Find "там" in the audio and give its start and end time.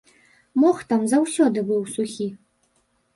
0.93-1.03